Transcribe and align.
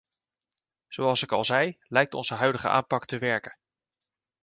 Zoals 0.87 1.23
ik 1.23 1.31
al 1.31 1.45
zei, 1.45 1.77
lijkt 1.81 2.13
onze 2.13 2.33
huidige 2.33 2.69
aanpak 2.69 3.05
te 3.05 3.17
werken. 3.17 3.57